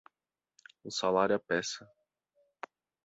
[0.83, 1.87] O salário à peça